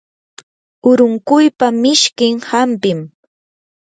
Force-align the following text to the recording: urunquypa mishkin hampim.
urunquypa 0.89 1.67
mishkin 1.81 2.35
hampim. 2.49 2.99